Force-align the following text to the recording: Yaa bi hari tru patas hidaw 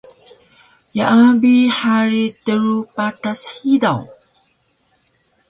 Yaa 0.99 1.27
bi 1.43 1.51
hari 1.79 2.23
tru 2.45 2.73
patas 2.95 3.39
hidaw 3.55 4.01